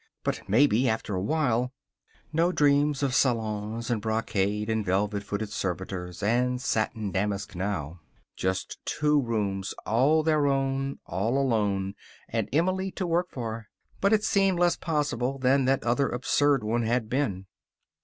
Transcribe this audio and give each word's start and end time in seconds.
But 0.23 0.41
maybe, 0.49 0.89
after 0.89 1.13
a 1.13 1.21
while" 1.21 1.73
No 2.33 2.51
dreams 2.51 3.03
of 3.03 3.13
salons, 3.13 3.91
and 3.91 4.01
brocade, 4.01 4.67
and 4.67 4.83
velvet 4.83 5.21
footed 5.21 5.51
servitors, 5.51 6.23
and 6.23 6.59
satin 6.59 7.11
damask 7.11 7.53
now. 7.55 7.99
Just 8.35 8.83
two 8.83 9.21
rooms, 9.21 9.75
all 9.85 10.23
their 10.23 10.47
own, 10.47 10.97
all 11.05 11.37
alone, 11.37 11.93
and 12.27 12.49
Emily 12.51 12.89
to 12.93 13.05
work 13.05 13.29
for. 13.29 13.51
That 13.51 13.53
was 13.53 13.61
his 13.61 13.73
dream. 13.75 13.97
But 14.01 14.13
it 14.13 14.23
seemed 14.23 14.59
less 14.59 14.75
possible 14.75 15.37
than 15.37 15.65
that 15.65 15.83
other 15.83 16.09
absurd 16.09 16.63
one 16.63 16.81
had 16.81 17.07
been. 17.07 17.45